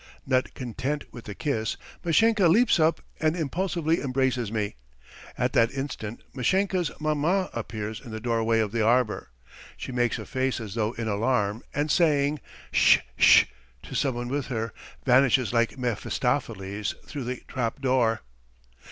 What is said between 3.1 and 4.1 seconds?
and impulsively